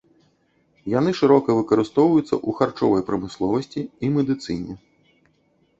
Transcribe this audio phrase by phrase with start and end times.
[0.99, 4.73] Яны шырока выкарыстоўваюцца ў харчовай прамысловасці і медыцыне.